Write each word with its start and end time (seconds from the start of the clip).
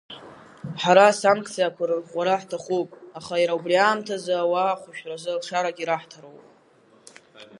Ҳара 0.81 1.03
асанкциақәа 1.09 1.83
рырӷәӷәара 1.89 2.35
ҳҭахуп, 2.41 2.89
аха 3.19 3.33
иара 3.41 3.57
убри 3.57 3.75
аамҭазы 3.77 4.33
ауаа 4.37 4.71
ахәышәтәразы 4.73 5.29
алшарагьы 5.33 5.85
раҳҭароуп. 5.89 6.45